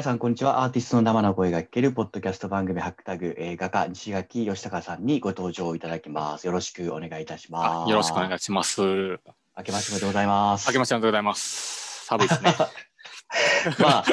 [0.00, 0.64] 皆さん、こんにちは。
[0.64, 6.46] アーティストの生の声が聞けるポッドキャスト番組、ハックタグ、えー、画家、西垣義孝さんにご登場いただきます。
[6.46, 7.90] よろしくお願いいたします。
[7.90, 8.80] よろしくお願いします。
[8.80, 9.18] 明
[9.58, 10.72] 明けましておめでとうございます。
[10.72, 12.06] けましておめでとうございます。
[12.06, 12.54] 寒いですね。
[13.78, 14.04] まあ、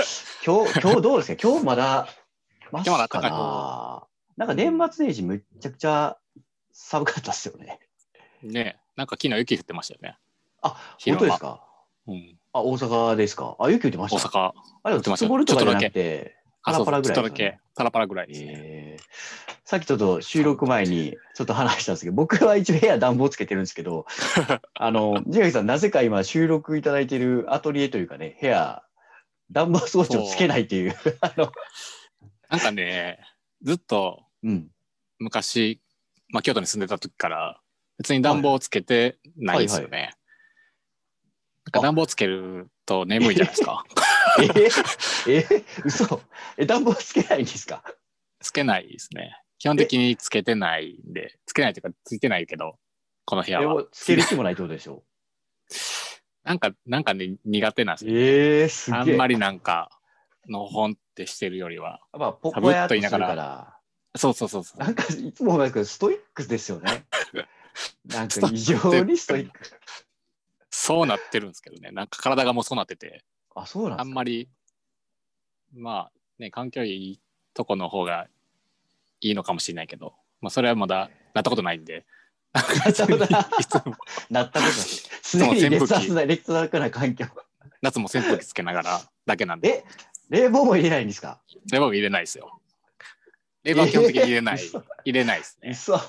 [0.46, 1.42] 今日、今日どうですか？
[1.50, 2.10] 今日まだ、
[2.74, 4.04] まだかな？
[4.36, 6.18] なんか年末年始むっちゃくちゃ
[6.74, 7.80] 寒かったですよね。
[8.44, 10.18] ねなんか昨日雪降ってましたよね。
[10.62, 11.64] あ、本当ですか？
[12.08, 12.37] うん。
[12.58, 13.56] あ、大阪ですか？
[13.60, 14.28] あ、雪降ってました。
[14.30, 14.52] 大阪。
[14.84, 18.48] あれ、降ってました積もるとかじゃなくて、パラパラぐらいちょっとだけ、パラパラぐらいですね。
[18.56, 19.04] えー
[19.70, 24.06] さっきちょっと収録前にちょっと話したんですけど、僕は一応部屋暖房つけてるんですけど、
[24.74, 28.82] あの、ジ垣さん、なぜか今収録いただいてるアトリエというかね、部屋、
[29.52, 31.52] 暖房装置をつけないっていう、 あの、
[32.48, 33.20] なんかね、
[33.62, 34.72] ずっとうん。
[35.20, 35.82] 昔、
[36.30, 37.60] まあ、京都に住んでた時から、
[37.98, 40.14] 別に暖房をつけてないですよね。
[41.68, 43.84] なんか暖房つけると眠いじゃないですか。
[45.28, 45.46] ええ
[45.84, 46.22] 嘘
[46.58, 47.84] え、暖房つけないんですか？
[48.40, 49.38] つけないですね。
[49.60, 52.78] 基本的につけてないんで、つけないというか、ついてないけど、
[53.26, 53.84] この部屋は。
[53.92, 55.04] つける気もないってことでしょ？
[56.44, 58.12] なんか、なんかね、苦手なんですよ。
[58.16, 59.00] ええすげえ。
[59.02, 59.90] あんまりなんか、
[60.48, 62.00] のほんってしてるよりは。
[62.14, 63.78] まあ、ポと言いながら、
[64.16, 64.80] そうそうそうそう。
[64.80, 67.06] なんかいつも思うんですけど、ストイックですよね。
[68.06, 69.60] なんか異常にストイック。
[70.88, 71.92] そうなってるんですけどね。
[71.92, 74.48] なんか体がもうそうなってて、あ、そうなんあんまり、
[75.74, 77.20] まあね、環境いい
[77.54, 78.28] とこの方が
[79.20, 82.06] いいのかもしれないけど、まあそれはまだなったことないんで。
[82.54, 83.90] なったことないなったこ
[84.30, 84.72] とない。
[85.30, 87.26] 常に劣悪な、劣悪な環境。
[87.82, 89.84] 夏も扇風機つけながらだけなんで、
[90.30, 91.42] え、冷房も入れないんですか？
[91.72, 92.62] 冷房入れないですよ。
[93.64, 94.56] 冷房は基本的に入れない。
[94.56, 95.70] えー入れないですね。
[95.72, 96.00] 嘘。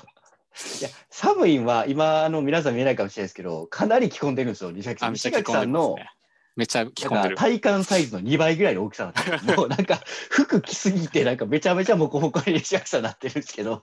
[0.79, 5.13] いや、寒いんは今、あの、皆さん見えないかもしれないですけど、かなり着込んでるんですよ、西垣さあ、ん。
[5.13, 6.09] 西垣さんの、ね。
[6.55, 7.35] めっちゃ着込んでる。
[7.37, 9.55] 体感サイズの2倍ぐらいの大きさなんで。
[9.55, 13.81] もうなんか、服着すぎて、なんかめちゃめちゃモコモコに西垣さんになってるんですけど。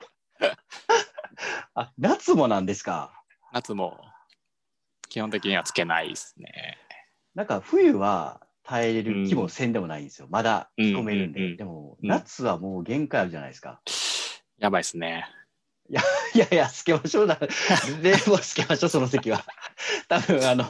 [1.74, 3.12] あ、夏もなんですか？
[3.52, 3.98] 夏も
[5.08, 6.78] 基本的にはつけないですね。
[7.34, 10.28] なんか冬は耐えれる気もせんでもないんですよ。
[10.30, 11.40] まだ着込めるんで。
[11.40, 13.80] うんうんうんでも、うん夏はもう限界あるじゃないですか。
[14.58, 15.26] やばいですね。
[15.88, 17.38] いやいや、つけましょうな。
[18.02, 19.44] 冷房つけましょう、その席は。
[20.08, 20.64] 多分あの、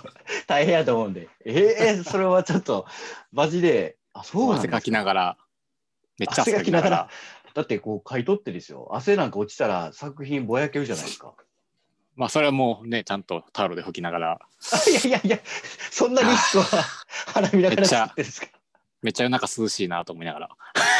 [0.46, 1.28] 大変やと思うんで。
[1.44, 2.86] えー、それはちょっと、
[3.32, 5.38] マジで、あ、そうなんですか汗かきながら、
[6.18, 7.08] めっちゃ汗かきながら。
[7.54, 8.88] だってこう、買い取ってですよ。
[8.92, 11.34] 汗なんか落ちたら作品ぼやけるじゃないですか。
[12.16, 14.32] まあそれはもうね、ちゃんとタオルで拭きながら、
[14.72, 15.38] あいやいやいや、
[15.90, 16.84] そんなリスクは
[17.32, 18.48] 花見ながら作ってるんですか。
[19.02, 20.48] めっちゃ夜中涼しいなと思いながら、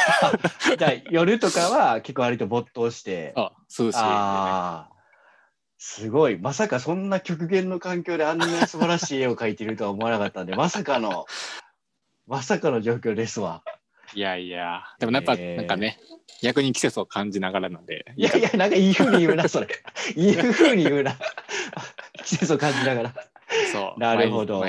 [0.77, 3.33] じゃあ夜とかは結構割と没頭して。
[3.37, 4.97] あ涼しい。
[5.79, 6.39] すごい。
[6.39, 11.27] まさかそんな極限の環境であんな素晴らしい絵を描いているとは思わなかったんで、 まさかの、
[12.27, 13.63] まさかの状況ですわ。
[14.15, 15.99] いやいや、でもやっぱえーなんかね、
[16.43, 19.69] 逆に季節を感じながらなんで、いやいや、なんかいい風に言うな、それ。
[20.17, 21.17] いい風に言うな。
[22.25, 23.15] 季節を感じながら。
[23.73, 24.01] そう。
[24.01, 24.65] なるほど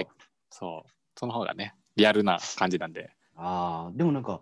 [0.50, 0.90] そう。
[1.16, 3.12] その方がね、リアルな感じなんで。
[3.38, 4.42] ああ、でもなんか、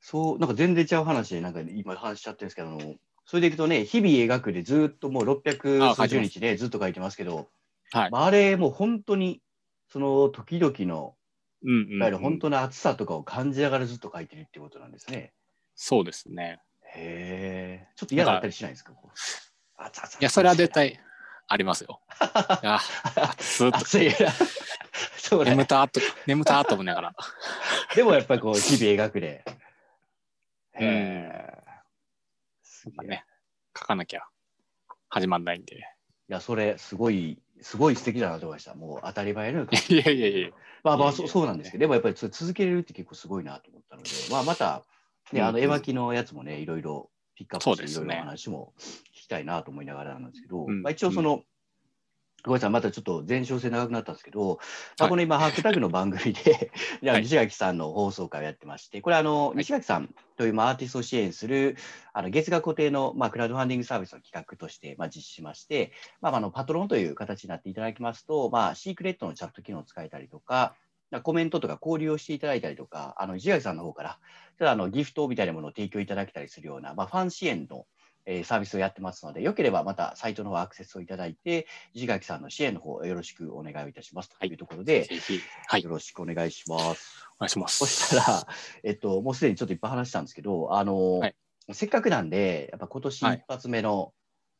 [0.00, 7.48] そう、なんか全然違う話で、なんか今話しちゃってるんですけど、あのそれでいくとね、日々描くでずっともうあ600数書いてます十日でずっと書いてますけど、
[7.90, 8.10] はい。
[8.10, 9.42] まあ、あれもう本当に、
[9.88, 11.16] その時々の、
[11.64, 15.32] うんうん、いわゆる本当の暑さとかを感じながらずっと書いてるってことなんですね。
[15.74, 16.60] そうですね。
[16.94, 17.88] へえ。
[17.96, 18.92] ちょっと嫌だったりしないですか？
[20.20, 21.00] いや、それは絶対
[21.48, 22.00] ありますよ。
[22.62, 22.78] いや、
[23.72, 24.14] 暑いな。
[25.18, 25.50] そうね。
[25.50, 27.14] 眠たと、眠たと思いながら。
[27.94, 29.44] でもやっぱりこう、日々描くで。
[30.74, 31.62] へうんえ。
[32.62, 33.24] すげえね、
[33.76, 34.22] 書かなきゃ
[35.08, 35.76] 始まんないんで。
[35.76, 35.80] い
[36.28, 38.74] や、それ、すごい、すごい素敵だなと思いました。
[38.74, 40.50] もう当たり前のように いやいやいや。
[40.82, 44.84] まあまあ、そうそうなんですけど、でもやっぱりそれ続けれるって結構すごいなと思ったので、まあまた、
[45.32, 51.42] ね、あの、うん絵巻のやつもね、いろいろピックアップして、いろいろお話も聞きたいなと思いながらなんですけど、うんまあ一応その、
[52.46, 54.46] ごめんなさい、またちょっと前哨戦長くなったんですけど、ま
[55.00, 56.70] あ、はいこの今、ハッシュタグの番組で、
[57.02, 59.58] じゃ西垣さんの放送会をやってまして、これあの、い。
[59.58, 61.76] 西垣さんというまあアーティストを支援する、
[62.12, 70.76] あの月額固定の、まあ、クラウドファンディングサービスの企画として、まあ、実施しまして、まあ、あのパトロンという形になっていただきますと、まあ、シークレットのチャット機能を使えたりとか、
[71.22, 74.18] コメントとか交流をしていただいたりとか、あの石垣さんの方から、
[74.58, 77.86] ちょっとあのギフトみたいなものを提供いただけたりするような、まあ、ファン支援の、
[78.26, 84.30] えーサービスをやってますので、よければまたサイトの方アクセスをいただいて、石垣さんの支援の方よろしくお願いいたします。
[84.38, 85.08] というところで、
[85.68, 87.24] はい、よろしくお願いします。
[87.38, 88.08] お願いしまそす。
[88.08, 88.46] したら、
[88.82, 91.36] えっと、もうすでにちょっといっぱい話したんですけど、あの、はい。
[91.72, 93.36] せっかくなんで、やっぱ今年はい。
[93.36, 94.12] 一発目の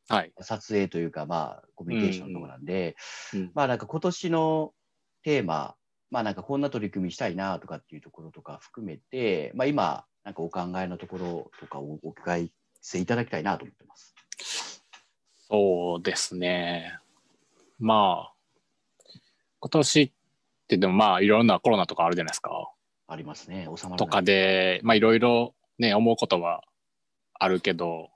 [0.08, 0.32] はい。
[0.40, 2.96] 撮影というか、まあ、コミュニケーションのところなんで、
[3.34, 3.50] うん。
[3.54, 4.72] まあ、なんか今年の
[5.24, 5.74] テーマ
[6.10, 14.14] まあなんかこんな取り組みしたいなとかっていうところとか含めて、まあ今、なんかお考えのところとかをお伺いしていただきたいなと思ってます。
[15.48, 16.98] そうですね。
[17.78, 18.32] まあ、
[19.60, 20.12] 今年っ
[20.68, 22.72] てでもまあいろんなコロナとかあるじゃないですか。
[23.08, 23.68] ありますね。
[23.76, 24.22] 収まとか。
[24.22, 26.62] で、まあいろいろね、思うことは
[27.34, 28.10] あるけど、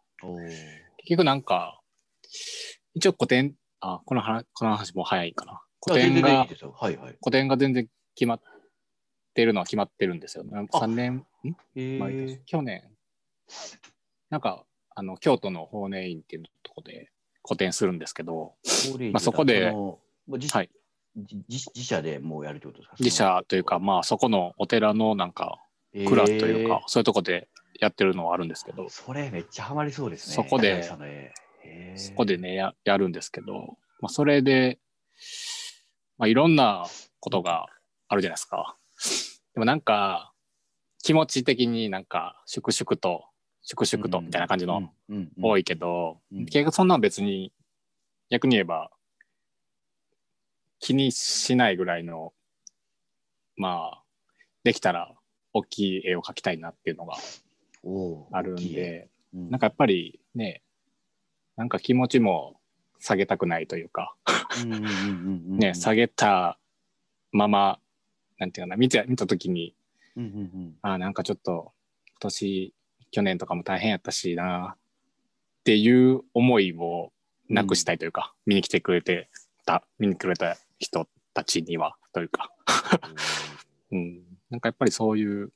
[0.98, 1.80] 結局なんか、
[2.94, 5.62] 一応古典、あ、この話、この話もう早いかな。
[5.86, 6.28] 古典が。
[6.28, 7.16] はいはい。
[7.22, 8.40] 古典が全然決まっ
[9.34, 10.68] てるのは決まってるんですよね。
[10.72, 11.24] 3年、ん？
[11.76, 12.82] えー、去年、
[14.30, 17.10] なんか、あの、京都の法然院っていうとこで
[17.46, 18.54] 古典するんですけど、
[19.12, 20.70] まあそこではい
[21.48, 22.96] 自社でもうやるってことですか？
[23.00, 25.58] 自社というか、まあそこのお寺のなんか、
[25.92, 27.48] 蔵というか、そういうとこで
[27.80, 30.34] やってるのはあるんですけどえー、それめっちゃハマりそうですね。
[30.34, 31.32] そこで高橋さんの絵
[31.64, 34.78] へーそこでねや、やるんですけど、まあ、それで、
[36.16, 36.86] まあ、いろんな
[37.18, 37.66] ことが
[38.08, 38.76] あるじゃないですか。
[39.54, 40.32] でもなんか、
[41.02, 43.24] 気持ち的になんか、粛々と、
[43.62, 44.90] 粛々とみたいな感じの
[45.40, 45.60] 多い。
[45.60, 46.44] いけど、うん。
[46.46, 47.52] 結局そんなん別に、
[48.30, 48.90] 逆に言えば、
[50.78, 52.32] 気にしないぐらいの、
[53.56, 54.02] まあ、
[54.64, 55.12] できたら
[55.52, 57.16] 大きい絵を描きたいなっていうのが
[58.32, 59.50] あるんで、うん。
[59.50, 60.62] なんかやっぱりね、
[61.56, 62.58] なんか気持ちも
[62.98, 64.14] 下げたくないというか、
[65.46, 66.58] ね、下げた
[67.32, 67.78] まま、
[68.38, 69.74] なんていうかな、見て見たときに、
[70.16, 70.74] うんうんうん。
[70.82, 71.72] ああ、なんかちょっと、
[72.12, 72.74] 今年、
[73.10, 77.12] 去年とかも大変やったしな、っていう思いを
[77.48, 79.28] なくしたいというか、見に来てくれて
[79.66, 82.50] た、見に来れた人たちには、というか、
[83.92, 85.52] うん、なんかやっぱりそういう、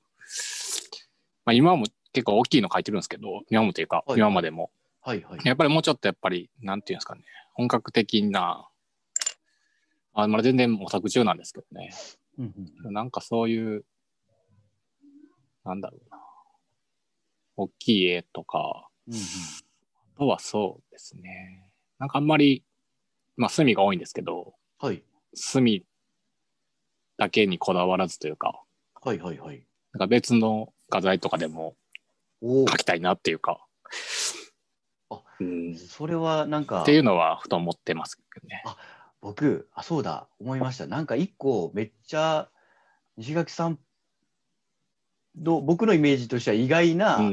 [1.45, 4.19] まあ今も結構大きいの書いてるんですけど、今もというか、はい。
[4.19, 4.71] 今までも、
[5.01, 5.41] はいはい。
[5.45, 7.23] やっぱりもうちょっとやっぱり、なんていうんですかね、
[7.55, 8.69] 本格的な、
[10.15, 11.93] あまだ全然模索中なんですけどね。
[12.39, 12.55] うん
[12.85, 12.93] うん。
[12.93, 13.85] なんかそういう、
[15.65, 16.24] なんだろうな。
[17.57, 19.21] 大きい絵とか、うんうん。
[19.21, 21.71] あとはそうですね。
[21.99, 22.65] なんかあんまり、
[23.37, 25.03] まあ墨が多いんですけど、はい。
[25.35, 25.85] 墨
[27.17, 28.63] だけにこだわらずというか、
[29.03, 29.67] はいはいはい。
[29.93, 31.77] なんか別の画材とかでも
[32.41, 32.65] お。
[32.65, 33.65] 描きたいなっていうか、
[35.11, 38.63] あうん、それはなんかっていうのはふと思ってますけどね。
[39.21, 40.29] 僕あそうだ。
[40.39, 40.87] 思いました。
[40.87, 42.51] なんか一個めっちゃ
[43.17, 43.79] 西垣さん
[45.39, 47.27] の僕のイメージとしては意外な、うん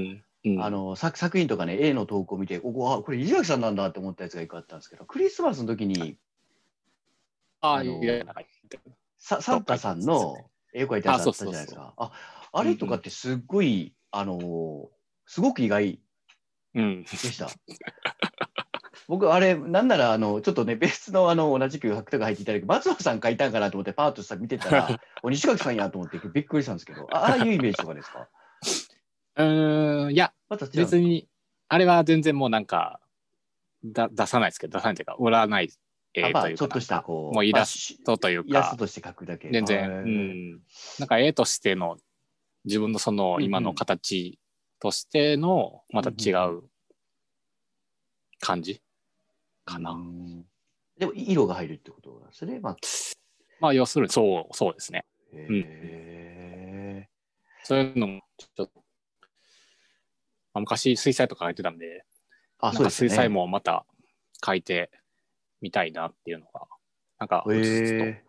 [0.44, 6.18] うんあの作作品とかね A の投稿を見てここあこれ西垣さんなんだって思ったやつが一個あったんですけどクリスマスの時に
[7.62, 8.01] ああの
[9.19, 10.36] ササンタさんの
[10.74, 12.12] 絵を描いたやつあったじゃないですかあ
[12.53, 14.89] あれとかってすっごい、あの
[15.25, 16.00] すごく意外
[16.74, 17.04] うん。
[17.04, 17.50] でした。
[19.08, 24.88] 僕、あれ、なんなら、あの、ちょっとね、別の、あの、同じく芥が入っていただいて、松野さん書いたんかなと思って、パーッとさ見てたら、
[25.24, 28.28] お西垣さんやと思って、びっくりしたんですけど、あああいうイメージとかですか？
[29.38, 31.28] うーん、いや、ま別に、
[31.70, 33.00] あれは全然もうなんか、
[33.84, 35.72] だ出さないですけど、出さないというか、売らない
[36.14, 39.50] 絵というか、あまあ、ちょっとした、こう、もうイラスストというかイラスト、として描くだけ。
[39.52, 40.62] 全然、はいうん。
[41.00, 41.98] なんか絵としての、
[42.66, 44.40] 自分のその今の形
[44.80, 46.64] としての、また違う
[48.42, 48.81] 感じ？
[49.64, 49.92] かな。
[49.92, 50.45] うん
[51.00, 52.60] でも、色が入るってことなんですね。
[52.60, 52.78] まあ、
[53.60, 55.06] まあ、要するに、そう、そうですね。
[55.33, 57.07] へ
[57.64, 58.71] そういうのも、ちょっと、
[60.54, 63.10] まあ、昔、水彩とか書いてたんで、ーあ、そうですね。
[63.10, 63.88] か水彩もまた
[64.45, 64.92] 書いて
[65.60, 66.68] みたいなっていうのが、
[67.18, 68.24] なんか、ふつふつとへ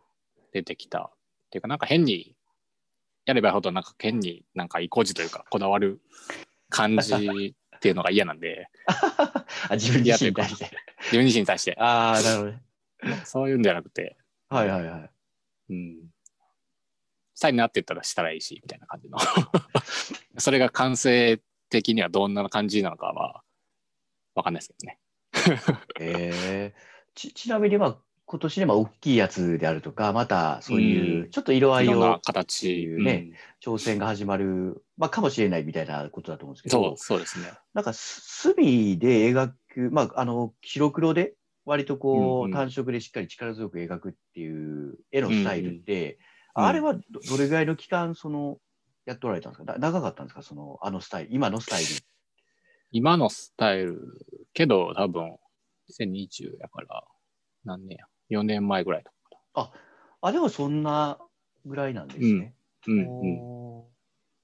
[0.53, 1.11] 出てきた。
[1.13, 2.37] っていうか、なんか変に、
[3.27, 6.01] やればやるほど、なんか変になんか意固地というか、こだわる
[6.71, 10.71] 感じっていうのが嫌なんで、ー あ、自分自身に対して。
[11.01, 12.63] 自分自身に対して、ああ、なるほどね。
[13.25, 14.17] そういうんじゃなくて、
[14.49, 15.11] はいはいはい。
[15.71, 15.97] うん。
[17.35, 19.19] したいなって言ったらしたらいいし、みたいな感じの。
[20.39, 23.43] それが完成的にはどんな感じなのかは、
[24.37, 24.99] わかんないですけどね。
[25.99, 26.81] えー、
[27.17, 27.99] ちちなみに、まあ、
[28.33, 32.81] 今年でまあ大きいやつであるとか、またそういううちょっと色合いを形。
[32.83, 37.53] いうね挑戦が始まる、まあ、かもしれないみたいなことだと思うんですけど、、そうですね。
[37.75, 38.23] なんかす
[38.55, 41.35] 墨で描く、まあ、あの白黒で
[41.67, 46.19] 割とこう、単色でしっかり力強く描くっていう絵のスタイルって、
[46.57, 46.65] うん。
[46.65, 48.57] あれはどどれぐらいの期間その
[49.05, 49.73] やっておられたんですか？
[49.75, 50.43] な長かったんですか？
[50.43, 51.89] そのあのスタイル今のスタイル。
[52.93, 54.01] 今のスタイル、
[54.55, 55.37] けど多分、
[56.01, 57.05] 2020やから、
[57.65, 58.07] 何年や、
[58.39, 59.11] 4年前ぐらいと
[59.55, 59.73] か。
[60.21, 61.19] あでもそんな
[61.67, 62.55] ぐらいなんですね。
[62.87, 63.09] うんうん。
[63.41, 63.93] おー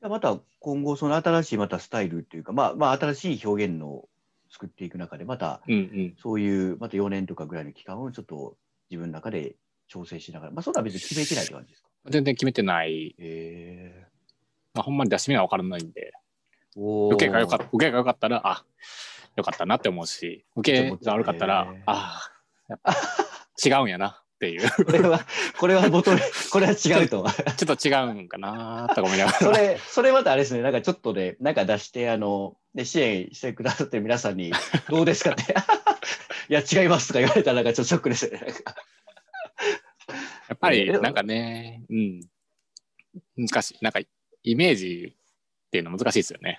[0.00, 4.08] じゃあまた今後、その新しいまたスタイルっていうか、まあ、まあ、新しい表現のを
[4.50, 6.14] 作っていく中で、またうんうん。
[6.22, 8.56] そういう、また4年とかぐらいの期間をちょっと
[8.90, 9.56] 自分の中で
[9.88, 11.88] 調整しながら、まあ、そんな別に決めてないって感じですか？
[12.10, 14.06] 全然決めてない、へ
[14.74, 16.12] まあ、ほんまに出し目は分からないんで、
[16.76, 18.64] 受けが良かった、受けが良かったら、あ、
[19.36, 22.20] 良かったなって思うし、受けが悪かったらへー、あ
[22.68, 22.94] やっぱ
[23.64, 25.20] 違うんやなっていう、これは、
[25.58, 26.20] これは求め、
[26.52, 27.26] これは違うと。
[27.56, 29.38] ちょっと違うんかなとか思いながら。
[29.38, 34.52] それ、それまたあれですね、なんかちょっとね、なんか出して、あの、で支援してくださってる皆さんに、
[34.88, 35.54] どうですかって、
[36.48, 38.40] いや、違いますとか言われたら、なんかちょっとショックですよね。
[40.48, 42.20] やっぱりえーなんかね、うん、
[43.36, 43.78] 難しい。
[43.82, 44.00] なんか
[44.42, 46.58] イメージっていうの難しいですよね。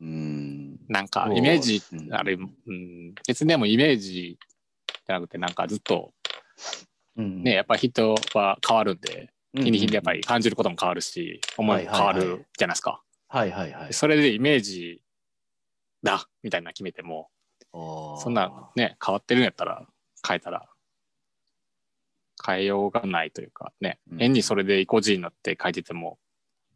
[0.00, 0.78] うん。
[0.88, 4.38] なんかイメージうんあれ、うん、別にでもイメージ
[5.06, 6.12] じゃなくてなんかずっと
[7.16, 7.42] うん。
[7.42, 13.02] ね、やっぱり人は変わるんで、うん日に日にやっぱり感じることも変わるし、思いも変わるじゃないですか。
[13.28, 13.92] はいはいはい。
[13.94, 15.02] それでイメージ
[16.02, 17.30] だみたいなの決めても、
[17.72, 19.86] そそんなね、変わってるんやったら
[20.26, 20.68] 変えたら
[22.44, 24.18] 変えようがないというかね、うん。
[24.18, 26.18] 変にそれで意固地になって書いてても、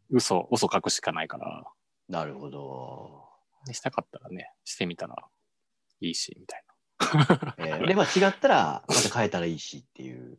[0.09, 1.63] 嘘、嘘書くしかないから、
[2.09, 3.29] なるほど。
[3.71, 5.15] したかったらね、してみたら
[6.01, 6.63] いいし、みたい
[7.57, 10.37] えーで、まあ違ったら、また変えたらいいしっていう、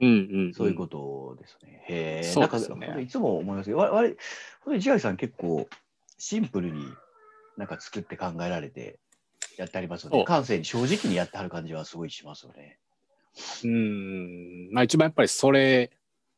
[0.00, 0.06] な。
[0.06, 1.84] うんうん、そういうことですね。
[1.88, 2.22] へえ。
[2.22, 4.16] そなか、うんですよねほんといつも思いますけど、わわれ、
[4.64, 5.68] ほんとさん結構
[6.18, 6.84] シンプルに
[7.56, 8.98] なんか作って考えられて
[9.56, 10.18] やってありますよね。
[10.18, 12.78] そう感性に正直にやってはる感じはすごいしますよね。
[13.64, 15.90] うん、まあ一番やっぱりそれ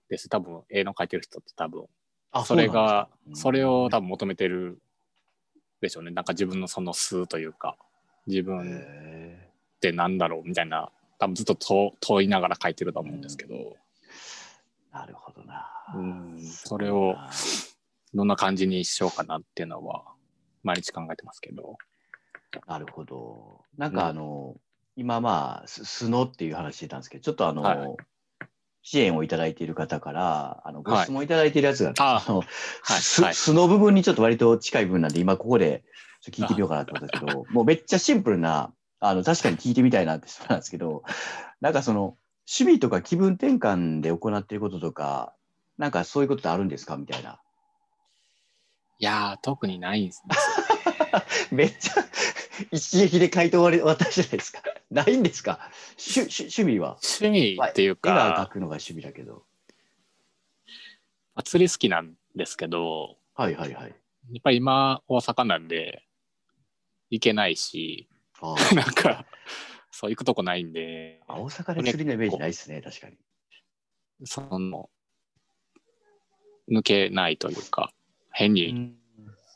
[0.09, 0.29] です。
[0.29, 1.85] 多分、絵の描いてる人って多分、
[2.33, 4.81] あそれが、うなんそれを多分分求めてる
[5.81, 6.11] でしょうね。
[6.11, 7.77] なんか自分のその素というか、
[8.27, 8.81] 自分
[9.79, 13.59] っへてなんだろうみたいな、多分ずっと問問いながら書いてると思うんですけど、ー
[14.93, 15.69] なるほどな。
[15.95, 17.17] うん、それを
[18.15, 20.05] どんな感じにしようかなっていうのは、
[20.63, 21.77] 毎日考えてますけど。
[22.67, 23.65] なるほど。
[23.77, 24.57] なんかあの、
[24.97, 27.97] 今まあ、す素のっていう話してたんですけど、ちょっとあの、はい
[28.81, 35.83] 支援をいただいている方から、あのごはい質問いただいているやつがあって、あのはい素の部分にちょっと割と近い部分なんで、今ここで
[36.27, 41.05] 聞いてみようかなと思ったんですけど、もうめっちゃシンプルな、あの、確かに聞いてみたいなって人なんですけど、
[41.61, 42.17] なんかその、
[42.51, 45.35] 趣味とか気分転換で行っていることとか、
[45.77, 46.97] なんかそういうことってあるんですか？
[46.97, 47.41] みたいな。
[48.99, 50.35] いやー、特にないんですね。
[51.53, 52.05] めっちゃ
[52.73, 54.63] 一撃で回答終わり渡したじゃないですか。
[54.91, 55.71] ないんですか？
[55.99, 56.99] 趣趣趣味は。
[57.03, 59.45] 趣味っていう絵が描か、くのが趣味だけど。
[61.35, 63.91] まあ釣り好きなんですけど、はいはいはい。
[63.91, 63.95] や
[64.39, 66.03] っぱり今大阪なんで
[67.11, 68.18] 行けないし、あ
[68.75, 69.27] なんか
[69.91, 73.17] そう行くとこないんで、あ大阪で釣りのイメージないですね、確かに。
[74.25, 74.91] その
[76.71, 77.93] 抜けないというか、
[78.31, 78.95] 変に、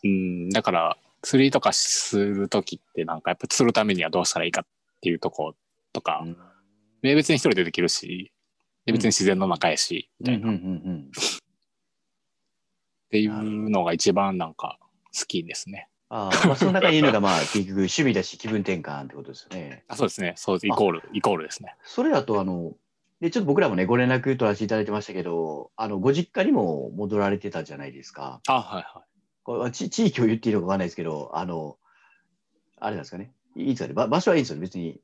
[0.04, 4.66] うん、だから釣りとかするときってなんかやっぱ釣るためにはどうしたらいいかっ
[5.00, 5.54] ていうとこ
[5.92, 6.36] とか、うん。
[7.02, 8.32] で別に一人でできるし、
[8.84, 10.56] で別に自然の中やし、みたいな、っ
[13.10, 14.78] ていうのが一番なんか
[15.16, 15.88] 好きですね。
[16.14, 19.82] ああ、まあ、その中にいるのが、まあ、 結局趣味だし、気分転換ってことですよね。
[19.88, 21.74] あそうですね、そうイコール、イコールですね。
[21.84, 22.74] それだと、あの、
[23.22, 28.42] で、ちょっと僕らもね、ご連絡取らせていただいてましたけど、あの、ご実家にも戻られてたじゃないですか。
[28.46, 29.04] あ、はいはい。
[29.42, 31.78] これち地域を言っていいのかわかんないですけど、あの、
[32.78, 33.32] あれなんですかね。
[33.56, 33.94] いいですかね。
[33.94, 35.00] ば場所はいいんですよね、別に。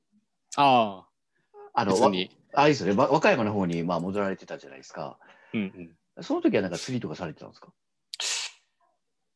[0.57, 1.07] あ
[1.55, 2.37] あ、あの、わ別に。
[2.53, 3.00] あれですよね。
[3.00, 5.19] わ和歌山の方に、まあ、戻られてたじゃないですか。
[5.55, 5.83] うんうん。
[5.85, 7.73] いその時はなんか釣りとかされてたんですか？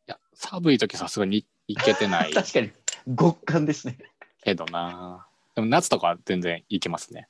[0.07, 2.73] や、寒い時さすがに行けてない 確かに、
[3.17, 3.99] 極寒ですね。
[4.43, 5.27] けどな。
[5.55, 7.29] でも夏とかは全然行けますね。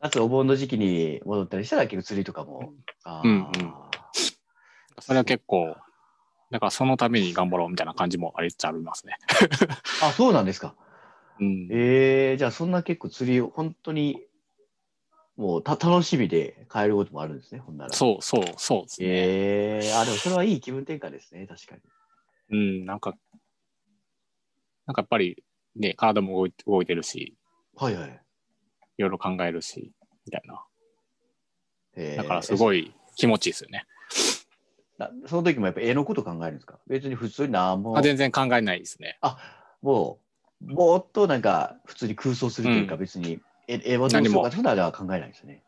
[0.00, 2.74] 夏お盆の時期に戻ったりしたら結構釣りとかも。
[3.04, 3.74] あーうんうん
[5.00, 5.76] それは結構、
[6.52, 9.16] だからそのために頑張ろうみたいな感じもありつつありますね。
[10.00, 10.76] あ、そうなんですか。
[11.40, 11.68] うん。
[11.70, 14.22] えー、じゃあそんな結構釣りを本当に
[15.36, 17.92] もうた楽しみで変えることもあるんですね、ほんなら。
[17.92, 19.06] そうそうそうですね。
[19.08, 21.80] えー、あ、でもそれはいい気分転換ですね、確かに。
[22.50, 23.14] うん、なんか、
[24.86, 25.42] なんかやっぱり
[25.76, 27.36] ね、体も動い動いてるし、
[27.76, 28.20] はいはい。
[28.98, 29.92] いろいろ考えるし、
[30.26, 30.64] みたいな。
[31.96, 33.86] えーだからすごい気持ちいいですよね。
[34.98, 36.78] なその時もやっぱ絵のこと考えるんですか？
[36.86, 39.18] 別に普通に何もあ、全然考えないですね。
[39.22, 39.38] あ
[39.82, 40.20] も
[40.62, 45.62] うぼーっとなんか普通に空想するというか、うん別に絵絵はどうしようかとかは考えないですね。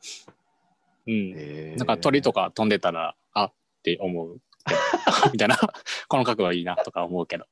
[1.07, 1.33] うん。
[1.37, 4.41] えーなんか鳥とか飛んでたら、あって思う。
[5.33, 5.59] みたいな。
[6.09, 7.47] この角度はいいなとか思うけど。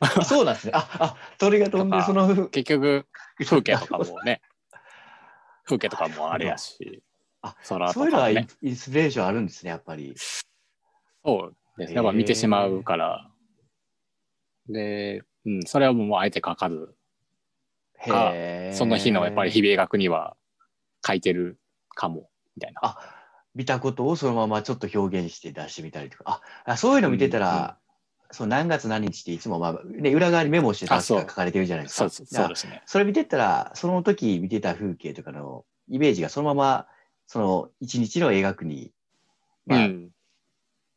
[0.00, 0.72] あそうなんですね。
[0.74, 3.06] ああ鳥が飛んでその結局、
[3.44, 4.40] 風景とかもね、
[5.64, 7.02] 風景とかもあれやし、
[7.42, 10.14] あ空とそういうのはインスピレーションあるんですね、やっぱり。
[11.24, 11.96] そうですね。
[11.96, 13.30] やっぱ見てしまうから。
[14.68, 16.94] で、うん、それはもうあえて書かず、
[18.06, 18.32] か
[18.72, 20.36] その日のやっぱり日々描くには
[21.06, 21.58] 書いてる
[21.90, 22.80] かも、みたいな。
[22.82, 23.13] あ
[23.54, 27.78] 見たことをそのままちょっと表現して出してみたりとか、ああそういうの見てたら、
[28.30, 32.10] そう何月何日っていつも、まあね、裏側にメモして確か書かれてるじゃないですか。
[32.10, 32.82] そうそうですね。
[32.86, 36.86] それ見てたら、その時見てた風景とかのイメージがそのまま、
[37.26, 38.92] その一日の描くに、
[39.66, 40.10] まあ、うん。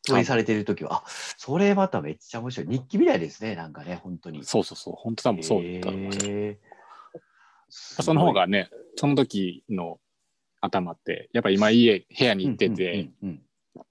[0.07, 1.03] 投影されてる時は、あ、
[1.37, 2.67] それまためっちゃ面白い。
[2.69, 4.43] 日記みたいですね、なんかね、本当に。
[4.45, 4.93] そうそうそう。
[4.95, 6.11] 本当多分そうだと思いま
[7.69, 8.01] す。
[8.01, 9.99] その方がね、その時の
[10.61, 13.09] 頭って、やっぱ今家、部屋に行ってて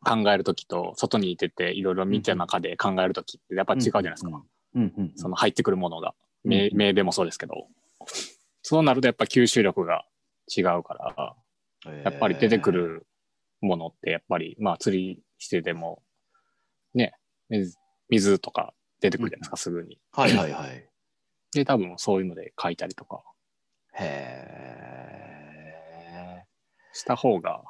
[0.04, 4.42] 考える時と、外にいてていろいろ見てる中で考える時ってやっぱ違うじゃないですか。
[5.16, 6.10] その入ってくるものが。
[6.10, 6.16] うん
[6.48, 7.66] 目目でもそうですけど。
[8.62, 10.04] そうなるとやっぱ吸収力が
[10.56, 11.34] 違うか
[11.84, 12.70] ら、やっぱり出てく。
[12.70, 13.06] る
[13.60, 16.02] ものってやっぱり、まあ釣りしてても、
[16.94, 17.14] ね、
[17.48, 17.76] 水
[18.08, 19.98] 水とか出てくるじゃないですか、すぐに。
[20.12, 20.88] はいはいはい。
[21.52, 23.22] で、多分そういうので書いたりとか
[23.98, 24.85] へ
[26.96, 27.62] した方が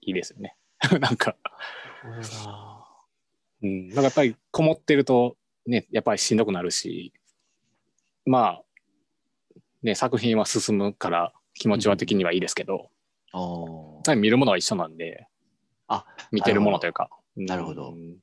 [0.00, 0.56] いいですよね。
[1.00, 1.36] なんか、
[3.62, 3.66] え。
[3.66, 3.88] うん。
[3.88, 7.12] なんかやっぱりこもってると、ね、やっぱりしんどくなるし、
[8.24, 8.64] まあ、
[9.82, 12.90] ね、作品は進むから気持ちは的にはいいですけど、
[13.32, 15.26] あーやっぱり見るものは一緒なんで、
[15.88, 17.10] あ、見てるものというか。
[17.36, 18.18] なるほどうん。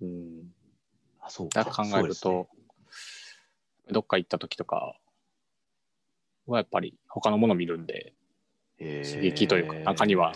[0.00, 0.54] うん
[1.20, 1.64] あそうか。
[1.64, 2.48] だから考えると、
[3.90, 4.98] どっか行った時とか
[6.46, 8.12] はやっぱり他のもの見るんで
[8.78, 10.34] 刺刺激というか中には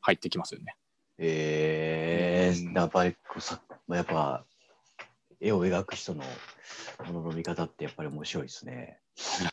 [0.00, 0.76] 入ってきますよね。
[1.18, 4.44] えー、うんやっぱりこうさやっぱ
[5.40, 6.24] 絵を描く人の
[7.06, 8.98] ものの見方ってやっぱり面白いですね。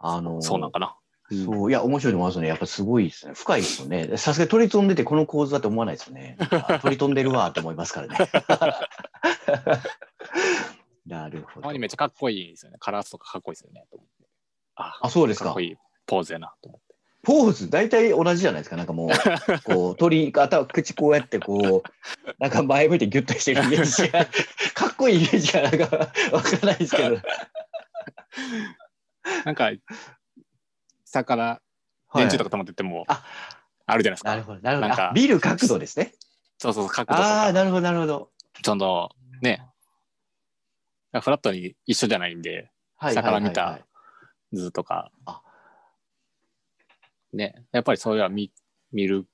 [0.00, 0.96] あのそうなんかな。
[1.30, 2.48] そういや面白いと思いますね。
[2.48, 3.34] やっぱすごいですね。
[3.34, 4.16] 深いですよね。
[4.16, 6.38] さすがに鳥飛んでてこの構図だと思わないですよね。
[6.80, 8.16] 鳥飛んでるわと思いますからね。
[11.06, 11.78] なるほどたまに。
[11.78, 12.78] めっちゃかっこいいですよね。
[12.80, 13.86] カラスとかかっこいいですよね。
[14.76, 15.76] ああそうですかかっこいい
[16.08, 16.94] ポーズやなと思って。
[17.22, 18.76] ポーズ大体同じじゃないですか。
[18.76, 19.08] なんかもう
[19.64, 24.26] こう鳥頭口こうやってこうなんか前向いてギュッとしてるイメージが
[24.74, 25.96] かっこいいイメージがなんか
[26.32, 27.20] わからないですけど。
[29.44, 29.70] なんか、
[31.04, 31.60] 下から
[32.14, 33.22] 電柱とか止まってても、あ
[33.84, 34.30] あるじゃないですか。
[34.30, 34.88] なるほどなるほど。
[34.88, 36.14] なんかあ見る角度ですね。
[36.56, 38.30] そうそう、角度とか、ああなるほどなるほど。
[38.64, 39.10] その、
[39.42, 39.68] ね、
[41.12, 43.88] フラットに一緒じゃないんで、はい下から見たはいはいはい
[44.52, 45.42] 図とかあ、
[47.32, 48.52] ね、やっぱりそういうのは見
[48.92, 49.26] 見る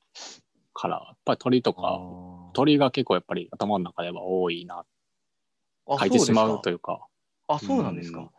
[0.72, 7.06] から、やっぱり鳥とか、あ鳥が結構やっぱり頭の中では多いな、ー書いてしまうあというか、
[7.46, 8.30] あそうなんですか。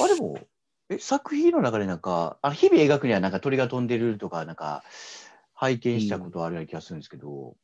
[0.00, 0.38] あでも
[0.90, 4.84] え作品の中でなんかあ日々描くにはなんか鳥が飛んでるとかなんか
[5.54, 7.56] 拝見したことあるような気がするんですけど、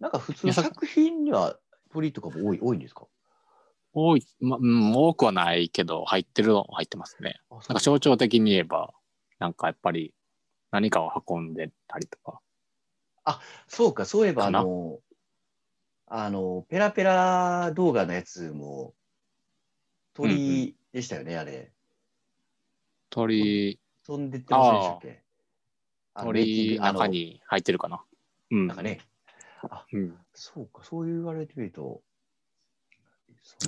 [0.00, 1.58] なんか普通作品には
[1.92, 3.06] 鳥とかも多い多いんですか？
[3.92, 7.40] 多い、まうん、多くはないけど、入ってるのは入ってますね。
[7.50, 8.94] なんか象徴的に言えば、
[9.40, 10.14] なんかやっぱり
[10.70, 12.40] 何かを運んでたりとか、
[13.66, 15.00] そうか、そういえば、あの、
[16.06, 18.94] あの、ペラペラ動画のやつも、
[20.14, 21.72] 鳥でしたよね、あれ。
[23.08, 25.22] 鳥、飛んでってませんでしたっけ？
[26.20, 28.04] 鳥中に入ってるかな。
[28.50, 28.66] うん。
[28.66, 29.00] なんかね、
[29.92, 30.18] うん。
[30.34, 32.02] そうか、そう言われてみると。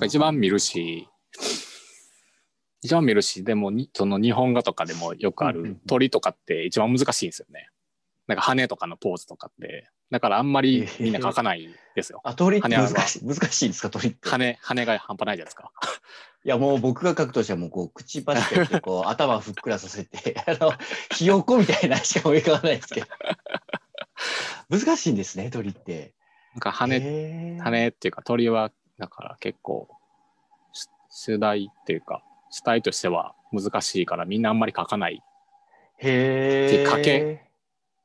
[0.05, 1.09] 一番見るし、
[2.83, 7.71] 一番見るし、でもに、その日本画とかでもよくある鳥とかって一番難しいんですよね。
[8.27, 9.89] なんか羽とかのポーズとかって。
[10.11, 12.21] だからあんまりみんな描かないですよ。
[12.25, 14.29] あ、鳥って難しい、難しいんですか、鳥って？
[14.29, 15.71] 羽、羽が半端ないじゃないですか。
[16.45, 20.73] いや、もう僕が書くとしては、もう、こう、口ばってこう、 頭ふっくらさせて、 あの、
[21.15, 23.07] ひよこみたいなしか思い浮かばないですけど。
[24.69, 26.15] 難しいんですね、鳥って。
[26.55, 29.89] なんか羽、羽っていうか鳥は、だから結構、
[30.73, 35.21] し主題っていうか、主体としては難しいからみんなあんまり描かない。
[35.99, 36.85] へえ。
[36.85, 37.51] かけ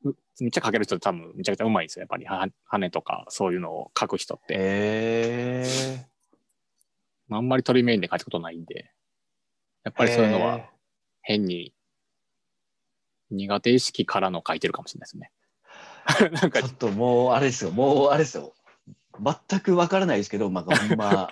[0.03, 2.01] うめっちゃ描ける人多分めちゃくちゃうまいんですよ。
[2.01, 4.53] やっぱりは羽とかそういうのを描く人って。
[4.53, 4.57] へ
[5.65, 6.07] え。
[7.29, 8.91] あんまり鳥メインで描いたことないんで、
[9.83, 10.69] やっぱりそういうのはへ
[11.21, 11.73] 変に
[13.29, 15.31] 苦手意識からの描いてるかもしれないですね。
[16.41, 18.53] なんかーちょっともう、あれですよ、もう、あれですよ。
[19.19, 21.32] 全くわからないですけど、まあ、ほんま、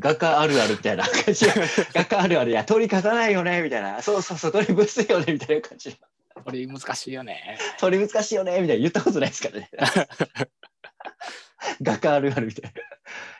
[0.00, 1.46] 画家あるあるみたいな感じ。
[1.94, 4.02] 画家あるある、いや、鳥描かないよね、みたいな。
[4.02, 5.96] そうそうそう、鳥むずいよね、みたいな感じ。
[6.44, 7.58] 鳥難しいよね。
[7.78, 9.70] 鳥難しいよね、みたいな言ったことないですからね。
[11.82, 12.80] 画家あるあるみたいな。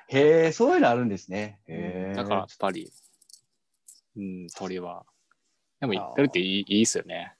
[0.08, 1.60] へえ、そういうのあるんですね。
[1.66, 2.14] へえ。
[2.14, 2.92] だからやっぱり、
[4.16, 5.04] うん、鳥は。
[5.80, 7.34] でも言ってるっていいいいですよね。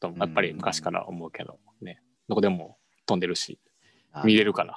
[0.00, 2.00] とやっぱり昔から思うけど、ね。
[2.28, 3.60] どこでも飛んでるし、
[4.24, 4.76] 見れるから。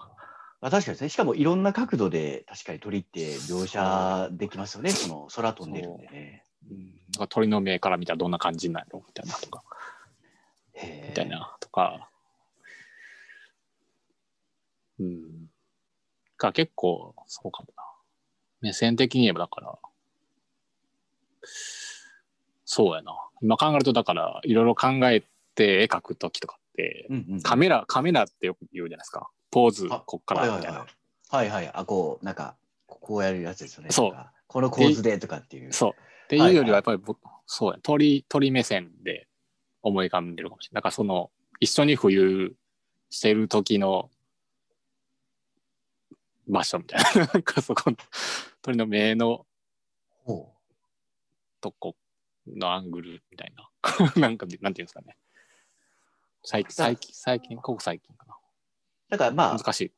[0.60, 1.10] まあ、確かにですね。
[1.10, 4.90] しかもいろんな角度で確かに鳥って描写できますよね。
[4.92, 6.44] その空飛んでるんでね。
[6.70, 6.74] う
[7.24, 9.64] ん、鳥の目から見たらどんな感じになるのみたいなとか。
[10.74, 11.30] みみたい。
[11.30, 12.10] なとか、
[15.00, 15.50] うん。
[16.38, 17.84] が結構、そうかもな。
[18.62, 19.78] 目線的に言えばだから、
[22.66, 23.16] そうやな。
[23.42, 25.24] 今考えるとだから、いろいろ考え
[25.56, 29.30] て絵描くときとかって、うんうんカメラ、カメラってよく言うじゃないですか。
[29.52, 30.86] ポーズ、あこっからみたいな。
[31.30, 31.72] はいはい。
[31.74, 32.56] あ、こう、なんか、
[32.88, 33.90] こうやるやつですよね。
[33.92, 35.74] そうなんかこの構図でとかっていう。
[35.74, 35.92] そう。
[35.92, 39.28] っていうよりはやっぱり僕、そうや、鳥、鳥目線で
[39.82, 40.80] 思い浮かんでるかもしれない。
[40.80, 42.56] だからその、一緒に浮遊
[43.10, 44.10] してる時の
[46.48, 47.26] 場所みたいな。
[47.34, 47.98] なんかそこの
[48.62, 49.46] 鳥の目の
[50.24, 50.54] ほ
[51.62, 51.96] とこ
[52.46, 53.70] のアングルみたいな。
[54.20, 55.18] なんか、なんていうんですかね。
[56.44, 58.37] 最近、最近、最近、ここ最近かう。
[59.10, 59.54] だからまな。
[59.54, 59.92] あ、難しい。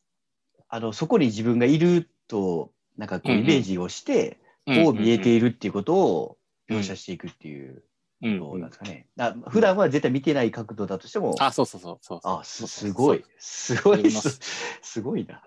[0.67, 6.37] あの、そこに自分がいると、なんかこう、イメージをして、こう見えているっていうことを
[6.69, 7.83] 描写していくっていう
[8.21, 9.07] うんうんことなんですかね。
[9.47, 12.33] 普段は絶対見てない角度だとしても、あ、そうそうそうそうそう。
[12.39, 13.23] あ、すすごい。
[13.37, 14.39] すごいす。
[14.83, 15.43] すごいな。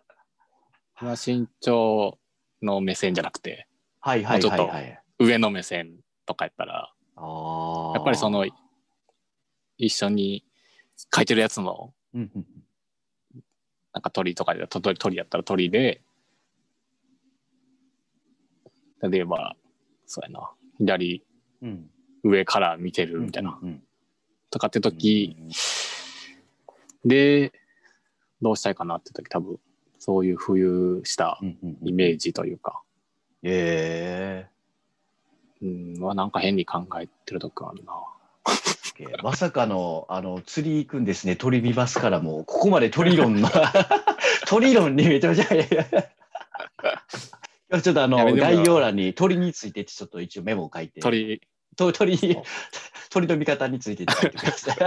[1.00, 2.18] 今身長
[2.62, 3.68] の目線じゃなくて、
[4.00, 5.02] はいはいはいもうちょっとはい。
[5.18, 7.92] 上の目線とかやったら、ああ。
[7.94, 8.46] やっぱりその、
[9.76, 10.44] 一緒に
[11.12, 12.46] 描いてるやつの、うんうん
[13.92, 16.02] なんか鳥とかで、と鳥鳥やったら鳥で、
[19.02, 19.56] 例えば、
[20.06, 21.24] そうやな、左
[21.62, 21.90] うん。
[22.24, 23.12] 上から見てうん。
[23.12, 23.58] るみたいな。
[24.50, 25.50] とかって時うん
[27.04, 27.52] で、
[28.40, 29.58] どうしたいかなって時多分、
[29.98, 31.38] そういう浮遊した
[31.82, 32.80] イメージというか、
[33.42, 34.46] え
[35.60, 37.92] うん、はなんか変に考えてる時あるな。
[39.00, 39.22] えー。
[39.22, 41.36] まさかの、あの、釣り行くんですね。
[41.36, 43.48] 鳥見ますからもう、ここまで鳥論の、
[44.46, 45.46] 鳥論にめちゃめちゃ、
[47.80, 51.40] ちょっとあの、概要欄に鳥についてちょっと一応メモを書いて、鳥、
[51.76, 52.36] と鳥に、
[53.10, 54.78] 鳥の見方について書いてください。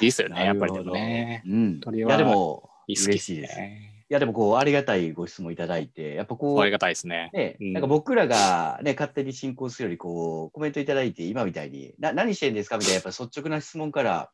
[0.00, 1.42] いいっすよね、やっぱりでもね。
[1.46, 1.80] うん。
[1.80, 3.56] 鳥はでも、嬉しいです。
[3.56, 3.93] ね。
[4.14, 7.30] いや、でもこう、ありがたいご質問いただいて、やっぱこう、ありがたいですね。
[7.32, 7.72] ね、うん。
[7.72, 12.78] なんか僕らが、ね、勝手に進行するより、こう、コメントいただいて、今みたいに、な何してんですか？
[12.78, 14.30] みたいな、やっぱ率直な質問から、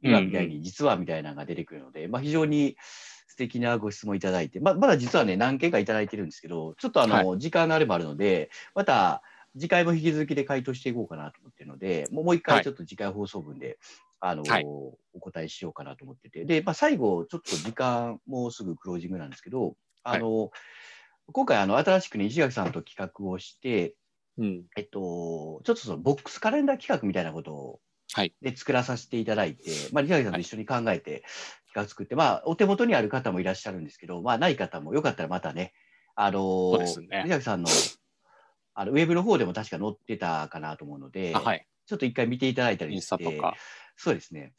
[0.00, 2.76] 今みたいに、実はみたいなのが出てくるので、まあ、非常に
[3.26, 9.22] 素敵なご質問いただいて、ままだ実はね、何件かいただいてるんですけど、ちょっとあの、時間のあればあるので、また、
[9.58, 12.40] 次回も引き続きで回答していこうかなと思ってるので、もう一はい。
[12.42, 13.78] 回ちょっと次回放送分で、
[14.20, 14.68] あの、はい。
[15.14, 20.50] お答えしようかなと思ってて、で、まあ、最後、ちょっと時間、もうすぐクロージングなんですけど、あの、
[21.32, 23.96] 今回、あの、新しくね、石垣さんと企画をして、
[24.38, 24.64] うん。
[24.76, 25.00] えっと、
[25.64, 27.80] ちょっとそのボックスカレンダー企画みたいなことを、
[28.12, 28.34] はい。
[28.42, 31.24] で作らさせていただいて、まあ、西垣さんと一緒に考えて
[31.66, 35.74] 企画作って、まあ、お手元にある方もいらっしゃるんですけど、まあ、ない方もよかったらまたね、
[36.14, 37.24] あのね。
[37.24, 37.70] 西垣さんの
[38.74, 41.66] あのウェブの方でも確か載ってたかなと思うので、あ、はい。
[41.86, 43.56] ちょっと一回見ていただいたりして、タとか。
[43.96, 44.54] そうですね。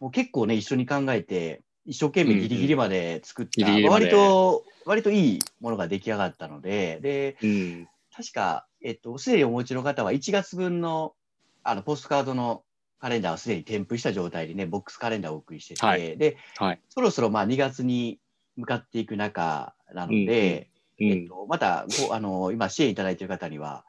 [0.00, 7.88] もう結構ね、一緒に考えて、一生懸命ギリギリまで作った、ギリギリまで割と、割といいものが出来上がったので、で、うん。
[8.14, 11.14] 確か、えっと、すでにお持ちの方は1月分の
[11.62, 12.64] あのポストカードの
[12.98, 16.82] カレンダーをすでに添付した状態でね、ボックスカレンダーをお送りしてて、はいで、はい。
[16.88, 18.20] そろそろまあ2月に
[18.56, 21.08] 向かっていく中なので、うん。
[21.08, 23.84] えっと、またごあの、今支援いただいている方には、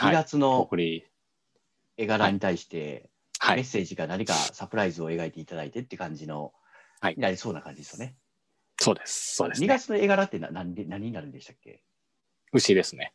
[0.00, 0.24] 2はい。
[0.24, 1.06] 月の送り。
[1.96, 3.56] 絵柄に対して、はい。
[3.56, 6.52] メッセージか何かサプライズを描いていただいてって感じの、
[7.00, 8.16] はいになりそうな感じですよね。
[8.80, 9.34] そうです。
[9.36, 9.78] そうです2ね。
[9.78, 11.82] 月の絵柄ってな何で何になるんでしたっけ？
[12.52, 13.12] 牛ですね。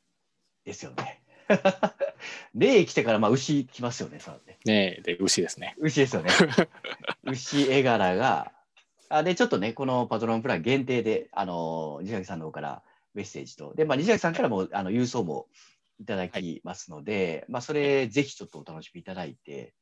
[0.66, 1.24] ですよね。
[2.54, 4.60] 例来てからまあ牛来ますよね、そうね。
[4.66, 5.76] ねえ、で、牛ですね。
[5.80, 6.30] 牛ですよね。
[7.26, 8.52] 牛絵柄が、
[9.10, 12.84] あで、ちょっとね、このパトロンプラン限定で、あの、西垣さんの方から
[13.16, 15.48] メッセージと、で、まあ、西垣さんからも、あの、郵送も
[16.00, 19.74] いただきますので、まあ、それ、ぜひちょっとお楽しみいただいて、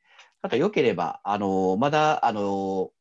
[0.41, 2.91] またよければ、あの、まだ、あの、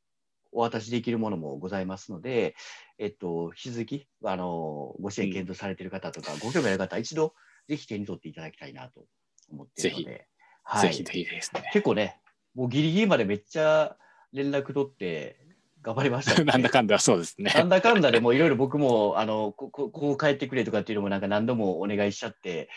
[0.53, 2.55] お渡しできるものもございますので、
[2.99, 7.35] えっと、引き続き、あの、ご支援検討されている方とか、ご興味ある方は一度、
[7.69, 9.05] ぜひ手に取っていただきたいなと
[9.51, 10.29] 思っているので、
[10.63, 11.69] はい、ぜひぜひですね。
[11.73, 12.21] 結構ね、
[12.55, 13.97] もうギリギリまでめっちゃ
[14.33, 15.39] 連絡取って
[15.83, 16.45] 頑張りました、ね。
[16.51, 17.53] なんだかんだそうですね。
[17.55, 22.69] なんだかんだでもいろいろ僕もあのこここう帰ってくれとかっていうのもなんか何度もお願いしちゃって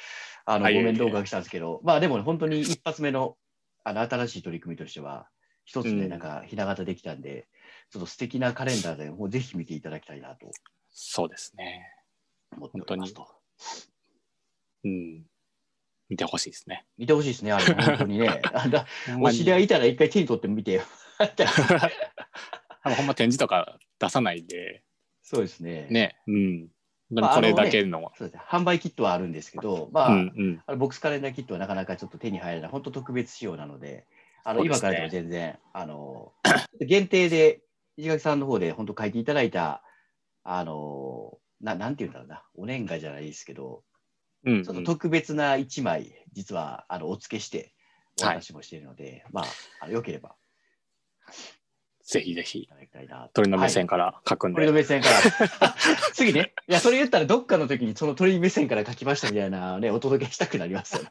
[0.51, 3.37] あのはいご面倒をおかけしたんですけど、まあでも本当に一発目の
[3.83, 5.27] あの新しい取り組みとしては
[5.63, 7.47] 一つね、うんなんかひな形できたんで
[7.91, 10.49] ちょっと素敵なカレンダーでもうぜひ見ていただきたいなと
[10.91, 11.85] そうですね。
[12.57, 13.27] 思っておりますと。
[14.85, 15.23] うん。
[16.09, 16.85] 見てほしいですね。
[16.97, 18.41] 見てほしいですね、あれ本当にね。
[18.51, 18.87] あだ
[19.21, 20.81] お知り合いいたら一回手に取ってみて よ。
[22.83, 24.83] ほんま展示とか出さないで、
[25.21, 25.87] そうですね。
[25.91, 26.17] ね。
[26.25, 26.69] うん。
[27.09, 28.11] これだけの。
[28.17, 28.43] そうですね。
[28.47, 30.33] 販売キットはあるんですけど、まあ、うん。
[30.35, 30.63] うん。
[30.65, 34.05] あのボックスカレンダーキットはなかなかちょっと手に入らない、本当特別仕様なので、
[34.43, 34.67] あの、ね。
[34.67, 36.33] 今からでも全然、あの、
[36.79, 37.61] 限定で、
[37.97, 39.83] 石垣さんの方で本当書いていただいた、
[40.43, 43.83] あの、ななんていうんだろうな、お年賀じゃないですけど、
[44.45, 47.73] うんその特別な一枚、実はあのお付けして、
[48.21, 49.45] おはい渡しもしているので、まあ、
[49.81, 50.35] あのよければ
[52.09, 52.67] ぜひぜひ。
[53.33, 55.09] 鳥の目線から書くんで、鳥の目線か
[55.61, 55.75] ら。
[56.13, 61.09] 次ね、いや、それ言ったら、どっかの時にその鳥目線から書きましたみたいなね、お届けしたくなりますよね。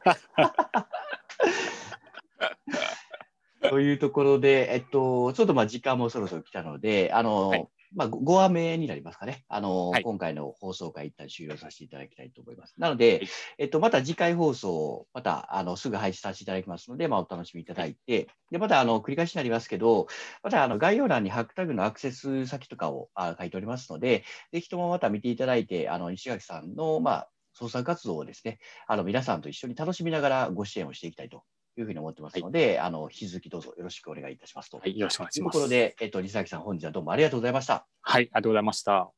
[3.70, 9.44] というところで、えっと、ちょっとまあ時間もそろそろ来たので、あの、はいまあ、5話目になりますかね。
[9.48, 12.74] あの、はい今回の放送回一旦終了させていただきたいと思います。
[12.78, 20.06] なので、はいえっと、また次回放送、また、あの、すぐ配信させていただきますので、まあ、お楽しみいただいて、で、また、あの、繰り返しになりますけど、
[20.42, 31.44] また、あの、概要欄にハックタグのアクセス先とかをあ書いておりますので、ぜひともまた見ていただいて、あの、西垣さんの、まあ、創作活動をですね、あの、皆さんと一緒に楽しみながらご支援をしていきたいと
[31.80, 34.78] いうふうに思ってますので、あの、引き続きどうぞよろしくお願いいたしますと。
[34.78, 35.58] はい、よろしくお願いします。
[35.58, 37.86] ころで、えっと、西垣さん、本日はどうもありがとうございました。
[38.00, 39.17] はい、ありがとうございました。